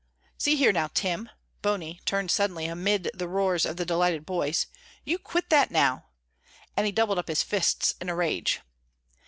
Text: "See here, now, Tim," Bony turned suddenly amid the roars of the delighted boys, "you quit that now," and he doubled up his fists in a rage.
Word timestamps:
"See 0.35 0.55
here, 0.55 0.71
now, 0.71 0.87
Tim," 0.91 1.29
Bony 1.61 1.99
turned 2.05 2.31
suddenly 2.31 2.65
amid 2.65 3.11
the 3.13 3.27
roars 3.27 3.67
of 3.67 3.77
the 3.77 3.85
delighted 3.85 4.25
boys, 4.25 4.65
"you 5.05 5.19
quit 5.19 5.51
that 5.51 5.69
now," 5.69 6.05
and 6.75 6.87
he 6.87 6.91
doubled 6.91 7.19
up 7.19 7.27
his 7.27 7.43
fists 7.43 7.93
in 8.01 8.09
a 8.09 8.15
rage. 8.15 8.61